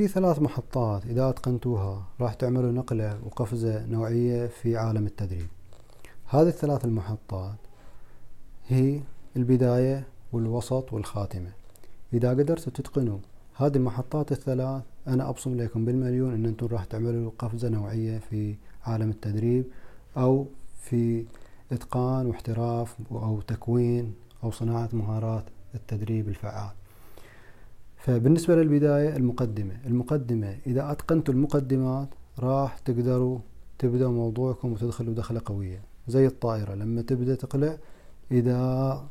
[0.00, 5.46] في ثلاث محطات إذا أتقنتوها راح تعملوا نقلة وقفزة نوعية في عالم التدريب.
[6.26, 7.56] هذه الثلاث المحطات
[8.68, 9.00] هي
[9.36, 11.50] البداية والوسط والخاتمة.
[12.12, 13.18] إذا قدرتوا تتقنوا
[13.54, 19.10] هذه المحطات الثلاث أنا أبصم لكم بالمليون أن أنتم راح تعملوا قفزة نوعية في عالم
[19.10, 19.64] التدريب
[20.16, 20.46] أو
[20.80, 21.24] في
[21.72, 24.14] إتقان واحتراف أو تكوين
[24.44, 25.44] أو صناعة مهارات
[25.74, 26.79] التدريب الفعال.
[28.00, 29.76] فبالنسبة للبداية المقدمة.
[29.86, 33.38] المقدمة إذا أتقنتوا المقدمات راح تقدروا
[33.78, 36.74] تبدأوا موضوعكم وتدخلوا دخلة قوية زي الطائرة.
[36.74, 37.76] لما تبدأ تقلع
[38.30, 39.02] إذا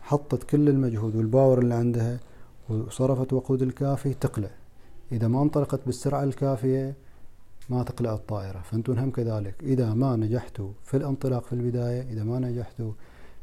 [0.00, 2.20] حطت كل المجهود والباور اللي عندها
[2.68, 4.50] وصرفت وقود الكافي تقلع.
[5.12, 6.94] إذا ما انطلقت بالسرعة الكافية
[7.70, 8.58] ما تقلع الطائرة.
[8.58, 9.54] فأنتم هم كذلك.
[9.62, 12.92] إذا ما نجحتوا في الانطلاق في البداية إذا ما نجحتوا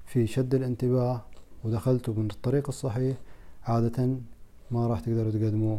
[0.06, 1.22] في شد الانتباه
[1.64, 3.18] ودخلتوا من الطريق الصحيح
[3.64, 4.18] عادة
[4.72, 5.78] ما راح تقدروا تقدموا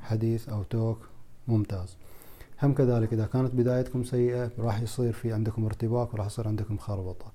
[0.00, 1.08] حديث أو توك
[1.48, 1.96] ممتاز.
[2.62, 7.32] هم كذلك إذا كانت بدايتكم سيئة راح يصير في عندكم ارتباك وراح يصير عندكم خربطة.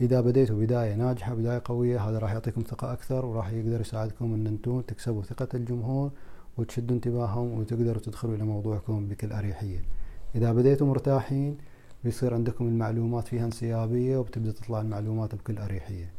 [0.00, 4.46] إذا بديتوا بداية ناجحة بداية قوية هذا راح يعطيكم ثقة أكثر وراح يقدر يساعدكم أن
[4.46, 6.10] أنتم تكسبوا ثقة الجمهور
[6.58, 9.82] وتشدوا انتباههم وتقدروا تدخلوا إلى موضوعكم بكل أريحية.
[10.34, 11.56] إذا بديتوا مرتاحين
[12.04, 16.10] بيصير عندكم المعلومات فيها انسيابية وبتبدأ تطلع المعلومات بكل أريحية.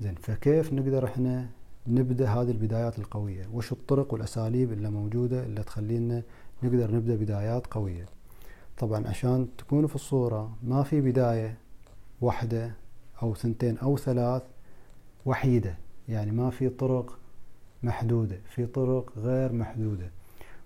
[0.00, 1.48] زين فكيف نقدر إحنا
[1.88, 3.48] نبدأ هذه البدايات القوية.
[3.52, 6.22] وش الطرق والأساليب اللي موجودة اللي تخلينا
[6.62, 8.06] نقدر نبدأ بدايات قوية؟
[8.78, 11.58] طبعا عشان تكونوا في الصورة ما في بداية
[12.20, 12.72] واحدة
[13.22, 14.42] أو ثنتين أو ثلاث
[15.26, 15.78] وحيدة.
[16.08, 17.18] يعني ما في طرق
[17.82, 20.10] محدودة في طرق غير محدودة.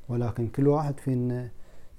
[0.08, 1.48] ولكن كل واحد فينا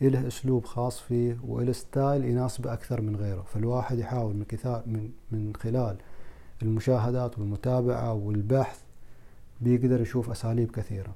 [0.02, 3.42] له أسلوب خاص فيه وله ستايل يناسبه أكثر من غيره.
[3.42, 4.46] فالواحد يحاول من
[4.86, 5.98] من من خلال
[6.62, 8.82] المشاهدات والمتابعة والبحث
[9.62, 11.16] بيقدر يشوف أساليب كثيرة.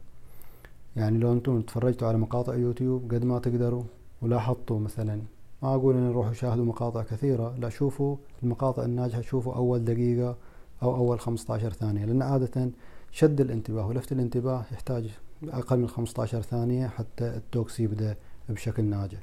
[0.96, 3.84] يعني لو أنتم تفرجتوا على مقاطع يوتيوب قد ما تقدروا
[4.22, 5.22] ولاحظتوا مثلا
[5.64, 10.38] ما أقول أن نروحوا شاهدوا مقاطع كثيرة لا شوفوا المقاطع الناجحة شوفوا أول دقيقة
[10.84, 12.70] أو أول 15 ثانية لأن عادة
[13.12, 15.10] شد الانتباه ولفت الانتباه يحتاج
[15.44, 18.16] أقل من 15 ثانية حتى ال talks يبدأ
[18.50, 19.20] بشكل ناجح.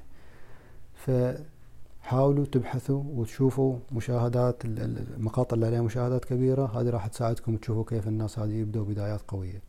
[2.02, 8.38] حاولوا تبحثوا وتشوفوا مشاهدات المقاطع اللي عليها مشاهدات كبيرة هذه راح تساعدكم تشوفوا كيف الناس
[8.38, 9.62] هذه يبدأوا بدايات قوية.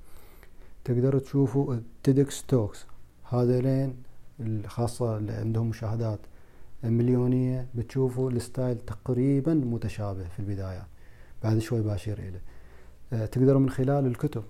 [0.85, 2.85] تقدروا تشوفوا TEDx talks
[3.29, 3.95] هذولين
[4.39, 6.19] الخاصة اللي عندهم مشاهدات
[6.83, 10.85] مليونية بتشوفوا ال style تقريبا متشابه في البدايات
[11.43, 12.41] بعد شوي باشير إليه
[13.13, 14.43] آه، تقدروا من خلال الكتب.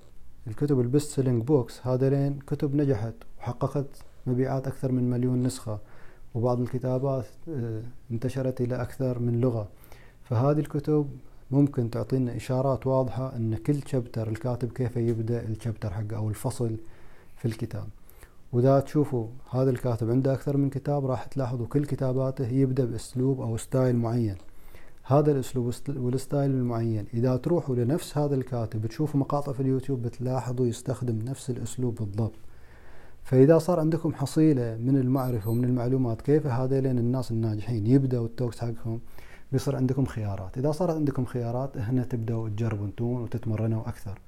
[0.47, 3.87] الكتب ال best selling books هذولين كتب نجحت وحققت
[4.27, 5.79] مبيعات أكثر من مليون نسخة.
[6.35, 9.67] وبعض الكتابات آه، انتشرت إلى أكثر من لغة.
[10.23, 11.07] فهذه الكتب
[11.51, 16.77] ممكن تعطينا إشارات واضحة أن كل chapter الكاتب كيف يبدأ ال chapter حقه أو الفصل
[17.37, 17.87] في الكتاب.
[18.53, 23.57] وإذا تشوفوا هذا الكاتب عنده أكثر من كتاب راح تلاحظوا كل كتاباته يبدأ بأسلوب أو
[23.57, 24.35] style معين.
[25.03, 27.05] هذا الأسلوب وال style المعين.
[27.13, 32.33] إذا تروحوا لنفس هذا الكاتب تشوفوا مقاطع في اليوتيوب بتلاحظوا يستخدم نفس الأسلوب بالضبط.
[33.23, 38.59] فإذا صار عندكم حصيلة من المعرفة ومن المعلومات كيف هذيلين الناس الناجحين يبدأوا ال talks
[38.59, 38.99] حقهم؟
[39.51, 40.57] بيصير عندكم خيارات.
[40.57, 44.19] إذا صارت عندكم خيارات هنا تبدأوا تجربوا انتون وتتمرنوا أكثر.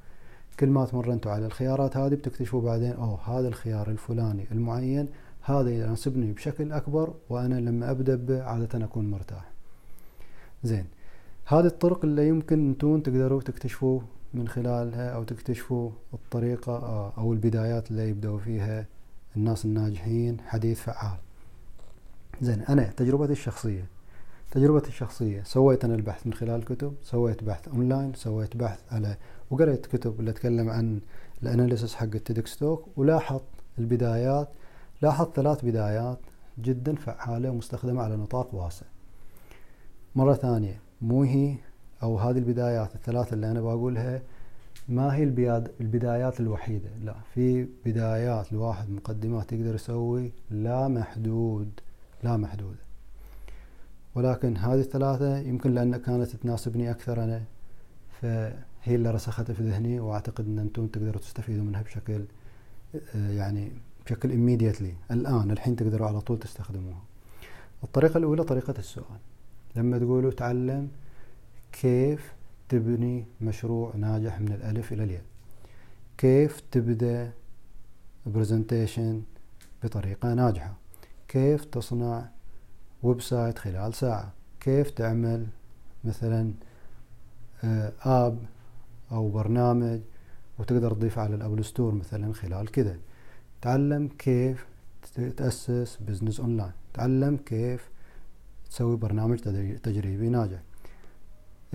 [0.60, 5.08] كل ما تمرنتوا على الخيارات هذه بتكتشفوا بعدين oh هذا الخيار الفلاني المعين
[5.42, 9.52] هذا يناسبني بشكل أكبر وأنا لما أبدأ به عادة أكون مرتاح.
[10.64, 10.86] زين.
[11.46, 14.00] هذه الطرق اللي يمكن انتون تقدروا تكتشفوا
[14.36, 18.86] من خلالها أو تكتشفوا الطريقة آه، أو البدايات اللي يبدأوا فيها
[19.38, 21.18] الناس الناجحين حديث فعال.
[22.42, 23.86] زين أنا تجربتي الشخصية.
[24.52, 29.18] تجربتي الشخصية سويت أنا البحث من خلال كتب سويت بحث أونلاين سويت بحث على
[29.52, 31.00] وقريت كتب اللي تكلم عن
[31.44, 33.44] ال analysis حق ال TEDx talk ولاحظت
[33.80, 34.50] البدايات
[35.02, 36.20] لاحظت ثلاث بدايات
[36.60, 38.86] جدا فعالة ومستخدمة على نطاق واسع.
[40.16, 41.56] مرة ثانية مو هي
[42.04, 44.22] أو هذه البدايات الثلاثة اللي أنا بقولها
[44.90, 45.24] ما هي
[45.82, 46.90] البدايات الوحيدة.
[47.04, 51.70] لا في بدايات الواحد مقدمات يقدر يسوي لا محدود
[52.24, 52.86] لا محدودة.
[54.16, 57.44] ولكن هذه الثلاثة يمكن لأن كانت تناسبني أكثر أنا
[58.22, 62.26] فهي اللي رسختها في ذهني وأعتقد أن أنتم تقدروا تستفيدوا منها بشكل
[63.16, 63.72] يعني
[64.06, 65.12] بشكل immediately.
[65.12, 67.04] الآن الحين تقدروا على طول تستخدموها.
[67.84, 69.20] الطريقة الأولى طريقة السؤال.
[69.76, 70.90] لما تقولوا تعلم
[71.82, 72.34] كيف
[72.70, 75.24] تبني مشروع ناجح من الألف إلى الياء؟
[76.18, 77.32] كيف تبدأ
[78.26, 79.22] presentation
[79.84, 80.74] بطريقة ناجحة؟
[81.28, 82.30] كيف تصنع
[83.04, 85.48] website خلال ساعة؟ كيف تعمل
[86.04, 86.54] مثلا
[87.64, 88.38] آه، app
[89.12, 90.00] أو برنامج
[90.60, 92.98] وتقدر تضيفه على ال Apple Store مثلا خلال كذا
[93.62, 94.66] تعلم كيف
[95.38, 97.90] تأسس business online تعلم كيف
[98.70, 99.40] تسوي برنامج
[99.84, 100.60] تدريبي ناجح؟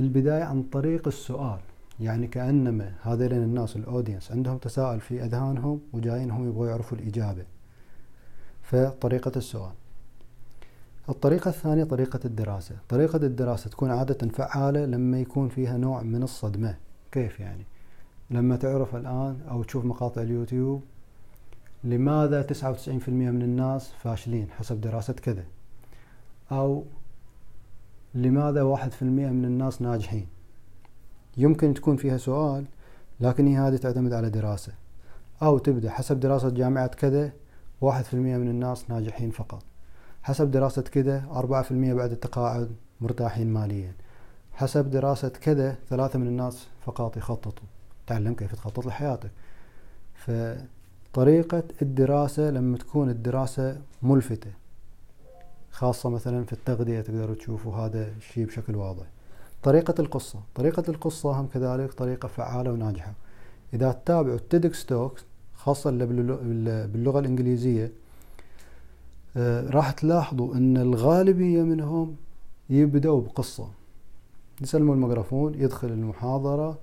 [0.01, 1.59] البداية عن طريق السؤال.
[2.01, 7.45] يعني كأنما هذين الناس ال audience عندهم تساؤل في أذهانهم وجايين هم يبغوا يعرفوا الإجابة.
[8.63, 9.73] فطريقة السؤال.
[11.09, 12.77] الطريقة الثانية طريقة الدراسة.
[12.89, 16.77] طريقة الدراسة تكون عادة فعالة لما يكون فيها نوع من الصدمة.
[17.13, 17.65] كيف يعني؟
[18.31, 20.83] لما تعرف الآن أو تشوف مقاطع اليوتيوب
[21.85, 25.45] لماذا 99% من الناس فاشلين حسب دراسة كذا؟
[26.53, 26.85] أو
[28.15, 30.27] لماذا واحد في المئة من الناس ناجحين؟
[31.37, 32.65] يمكن تكون فيها سؤال
[33.21, 34.73] لكن هي هذه تعتمد على دراسة.
[35.43, 37.33] أو تبدأ حسب دراسة جامعة كذا
[37.81, 39.63] واحد في المئة من الناس ناجحين فقط.
[40.23, 42.71] حسب دراسة كذا أربعة في المئة بعد التقاعد
[43.01, 43.93] مرتاحين ماليا.
[44.53, 47.69] حسب دراسة كذا ثلاثة من الناس فقط يخططوا.
[48.07, 49.31] تعلم كيف تخطط لحياتك.
[50.15, 54.51] فطريقة الدراسة لما تكون الدراسة ملفتة.
[55.71, 59.07] خاصة مثلا في التغذية تقدروا تشوفوا هذا الشيء بشكل واضح.
[59.63, 60.41] طريقة القصة.
[60.55, 63.13] طريقة القصة هم كذلك طريقة فعالة وناجحة.
[63.75, 65.25] إذا تتابعوا ال TEDx talks
[65.55, 67.93] خاصة باللغة الإنجليزية
[69.37, 72.17] آه، راح تلاحظوا أن الغالبية منهم
[72.71, 73.69] يبدأوا بقصة.
[74.63, 76.79] يسلموا الميكروفون يدخل المحاضرة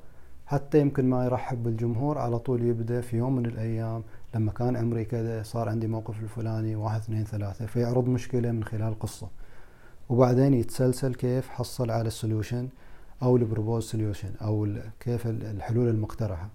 [0.45, 4.04] حتى يمكن ما يرحب بالجمهور على طول يبدأ في يوم من الأيام
[4.35, 7.65] لما كان عمري كذا صار عندي موقف الفلاني واحد اثنين ثلاثة.
[7.65, 9.27] فيعرض مشكلة من خلال قصة.
[10.09, 12.69] وبعدين يتسلسل كيف حصل على ال solution
[13.24, 14.68] أو ال proposed solution أو
[15.00, 16.50] كيف الحلول المقترحة.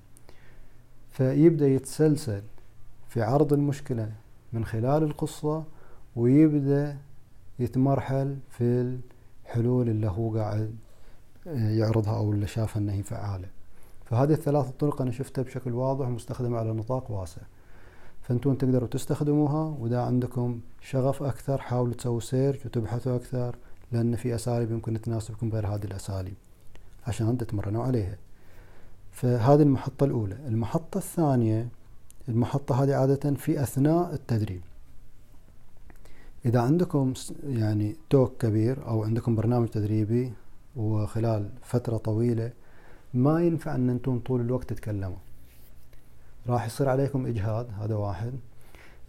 [1.11, 2.43] فيبدأ يتسلسل
[3.09, 4.13] في عرض المشكلة
[4.53, 5.65] من خلال القصة
[6.17, 6.99] ويبدأ
[7.59, 8.99] يتمرحل في
[9.45, 10.77] الحلول اللي هو قاعد
[11.47, 13.49] يعرضها أو اللي شافها أنها هي فعالة.
[14.05, 17.43] فهذه الثلاث طرق أنا شفتها بشكل واضح ومستخدمة على نطاق واسع.
[18.23, 23.57] فانتون تقدروا تستخدموها وإذا عندكم شغف أكثر حاولوا تسووا سيرش وتبحثوا أكثر
[23.93, 26.35] لأن في أساليب يمكن تناسبكم غير هذه الأساليب
[27.07, 28.17] عشان تتمرنوا عليها.
[29.13, 30.37] فهذه المحطة الأولى.
[30.47, 31.69] المحطة الثانية
[32.29, 34.63] المحطة هذه عادة في أثناء التدريب.
[36.47, 37.13] إذا عندكم
[37.45, 40.33] يعني توك كبير أو عندكم برنامج تدريبي
[40.77, 42.53] وخلال فترة طويلة
[43.15, 45.17] ما ينفع أن أنتم طول الوقت تتكلموا.
[46.49, 48.33] راح يصير عليكم إجهاد هذا واحد.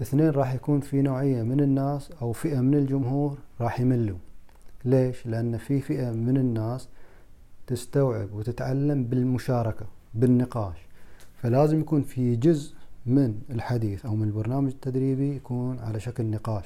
[0.02, 4.18] اثنين راح يكون في نوعية من الناس أو فئة من الجمهور راح يملوا.
[4.86, 6.88] ليش؟ لأن في فئة من الناس
[7.68, 10.78] تستوعب وتتعلم بالمشاركة بالنقاش.
[11.42, 12.74] فلازم يكون في جزء
[13.06, 16.66] من الحديث أو من البرنامج التدريبي يكون على شكل نقاش.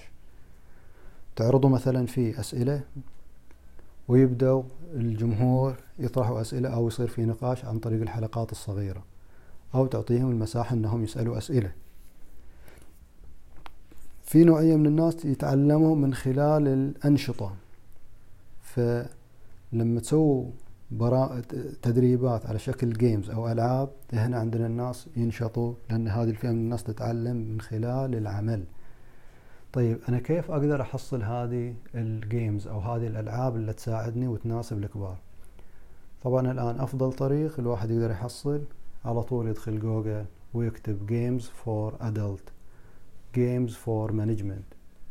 [1.36, 2.82] تعرضوا مثلا في أسئلة
[4.08, 4.64] ويبدأ
[4.94, 9.04] الجمهور يطرحوا أسئلة أو يصير في نقاش عن طريق الحلقات الصغيرة.
[9.76, 11.72] أو تعطيهم المساحة أنهم يسألوا أسئلة.
[14.24, 17.56] في نوعية من الناس يتعلموا من خلال الأنشطة.
[18.62, 20.52] فلما تسووا
[20.92, 21.42] برا...
[21.82, 26.84] تدريبات على شكل games أو ألعاب هنا عندنا الناس ينشطوا لأن هذه الفئة من الناس
[26.84, 28.64] تتعلم من خلال العمل.
[29.74, 35.18] طيب أنا كيف أقدر أحصل هذه ال games أو هذه الألعاب اللي تساعدني وتناسب الكبار؟
[36.24, 38.62] طبعا الآن أفضل طريق الواحد يقدر يحصل
[39.08, 42.52] على طول يدخل جوجل ويكتب games for adult.
[43.38, 44.68] games for management.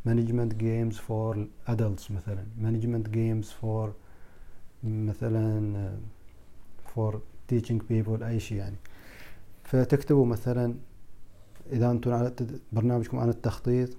[0.08, 1.36] management games for
[1.68, 2.46] adults مثلا.
[2.62, 3.88] management games for
[4.84, 5.98] مثلا
[6.94, 7.14] for
[7.52, 8.76] teaching people أي شيء يعني.
[9.64, 10.74] فتكتبوا مثلا
[11.72, 12.32] إذا أنتم على
[12.72, 13.90] برنامجكم عن التخطيط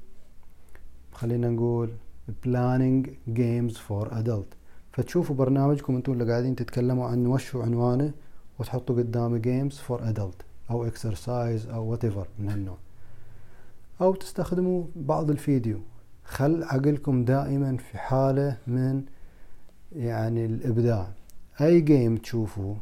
[1.11, 1.89] خلينا نقول
[2.29, 4.55] planning games for adult.
[4.91, 8.11] فتشوفوا برنامجكم أنتم اللي قاعدين تتكلموا عنه وش عنوانه
[8.59, 12.77] وتحطوا قدامه games for adult أو exercise أو whatever من هالنوع.
[14.01, 15.79] أو تستخدموا بعض الفيديو.
[16.23, 19.03] خل عقلكم دائما في حالة من
[19.95, 21.07] يعني الإبداع.
[21.61, 22.77] أي جيم تشوفوه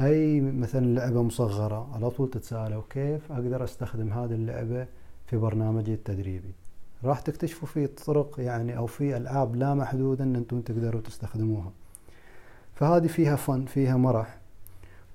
[0.00, 4.86] أي مثلا لعبة مصغرة على طول تتساءلوا كيف أقدر أستخدم هذه اللعبة
[5.26, 6.52] في برنامجي التدريبي.
[7.04, 11.72] راح تكتشفوا في طرق يعني أو في ألعاب لا محدودة أن أنتم تقدروا تستخدموها.
[12.74, 14.39] فهذه فيها فن فيها مرح.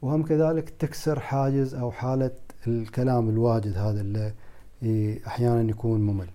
[0.01, 2.31] وهم كذلك تكسر حاجز أو حالة
[2.67, 4.33] الكلام الواجد هذا اللي
[5.27, 6.29] أحيانا يكون ممل.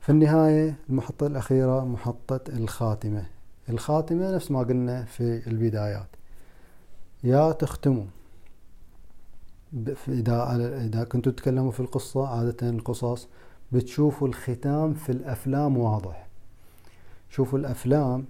[0.00, 3.26] في النهاية المحطة الأخيرة محطة الخاتمة.
[3.68, 6.08] الخاتمة نفس ما قلنا في البدايات.
[7.24, 8.04] يا تختموا.
[10.08, 13.28] إذا إذا كنتوا تتكلموا في القصة عادة القصص
[13.72, 16.28] بتشوفوا الختام في الأفلام واضح.
[17.30, 18.24] شوفوا الأفلام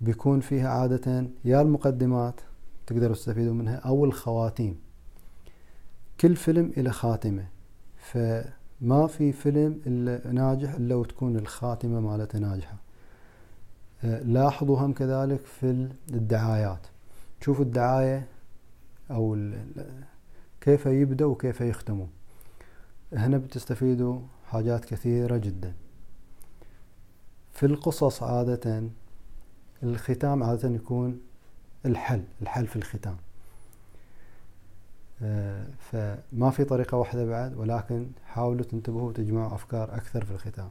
[0.00, 2.40] بيكون فيها عادة يا المقدمات
[2.86, 4.78] تقدروا تستفيدوا منها أو الخواتيم.
[6.20, 7.46] كل فيلم إلى خاتمة.
[7.96, 12.76] فما في فيلم إلا ناجح إلا وتكون الخاتمة مالته ناجحة.
[14.04, 16.86] آه، لاحظوا هم كذلك في الدعايات.
[17.40, 18.26] شوفوا الدعاية
[19.10, 19.38] أو
[20.60, 22.06] كيف يبدأ وكيف يختموا.
[23.12, 25.72] هنا بتستفيدوا حاجات كثيرة جدا.
[27.52, 28.82] في القصص عادة
[29.82, 31.20] الختام عادة يكون
[31.86, 33.16] الحل الحل في الختام.
[35.22, 40.68] آه، فما في طريقة واحدة بعد ولكن حاولوا تنتبهوا وتجمعوا أفكار أكثر في الختام.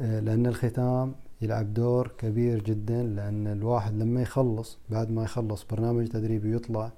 [0.00, 6.06] آه، لأن الختام يلعب دور كبير جدا لأن الواحد لما يخلص بعد ما يخلص برنامج
[6.08, 6.92] تدريبي يطلع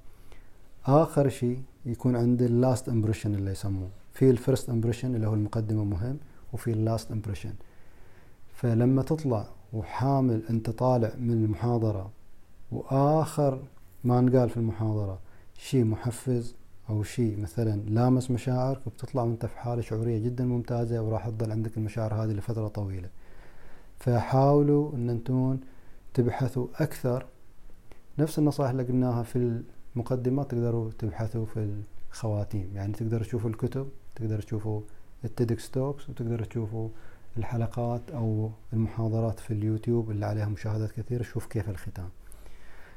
[0.86, 3.88] آخر شيء يكون عنده ال last impression اللي يسموه.
[4.14, 6.18] في ال first impression اللي هو المقدمة مهم
[6.52, 7.52] وفي ال last impression
[8.54, 12.10] فلما تطلع وحامل أنت طالع من المحاضرة
[12.72, 13.62] وآخر
[14.04, 15.18] ما انقال في المحاضرة
[15.58, 16.54] شيء محفز
[16.90, 21.76] أو شيء مثلا لامس مشاعرك بتطلع وأنت في حالة شعورية جدا ممتازة وراح تظل عندك
[21.76, 23.08] المشاعر هذه لفترة طويلة.
[23.98, 25.58] فحاولوا أن أنتم
[26.14, 27.26] تبحثوا أكثر.
[28.18, 29.62] نفس النصائح اللي قلناها في
[29.96, 32.70] المقدمة تقدروا تبحثوا في الخواتيم.
[32.74, 34.80] يعني تقدروا تشوفوا الكتب تقدروا تشوفوا
[35.24, 36.88] ال TEDx talks وتقدروا تشوفوا
[37.36, 41.22] الحلقات أو المحاضرات في اليوتيوب اللي عليها مشاهدات كثيرة.
[41.22, 42.08] شوف كيف الختام.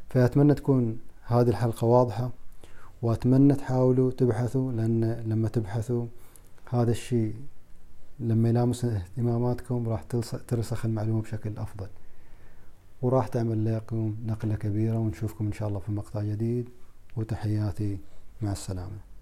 [0.09, 2.31] فأتمنى تكون هذه الحلقة واضحة
[3.01, 6.05] وأتمنى تحاولوا تبحثوا لأن لما تبحثوا
[6.69, 7.35] هذا الشيء
[8.19, 10.03] لما يلامس اهتماماتكم راح
[10.47, 11.87] ترسخ المعلومة بشكل أفضل.
[13.01, 16.69] وراح تعمل لكم نقلة كبيرة ونشوفكم إن شاء الله في مقطع جديد.
[17.17, 17.97] وتحياتي
[18.41, 19.07] مع السلامة.